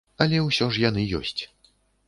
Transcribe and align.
Але 0.23 0.39
ўсё 0.45 0.69
ж 0.77 0.81
яны 0.89 1.05
ёсць. 1.21 1.41